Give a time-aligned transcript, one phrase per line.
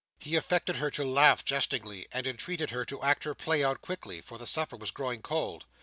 [0.17, 4.39] He affected to laugh jestingly, and entreated her to act her play out quickly, for
[4.39, 5.65] the supper was growing cold.